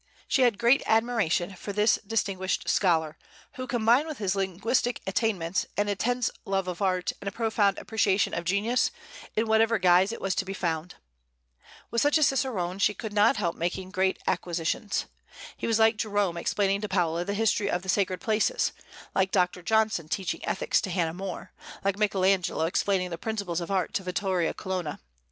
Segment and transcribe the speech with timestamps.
[0.27, 3.19] She had great admiration for this distinguished scholar,
[3.53, 8.33] who combined with his linguistic attainments an intense love of art and a profound appreciation
[8.33, 8.89] of genius,
[9.35, 10.95] in whatever guise it was to be found.
[11.91, 15.05] With such a cicerone she could not help making great acquisitions.
[15.55, 18.71] He was like Jerome explaining to Paula the history of the sacred places;
[19.13, 19.61] like Dr.
[19.61, 21.51] Johnson teaching ethics to Hannah More;
[21.83, 24.99] like Michael Angelo explaining the principles of art to Vittoria Colonna.